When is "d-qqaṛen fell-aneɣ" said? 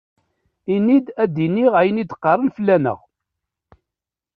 2.05-2.99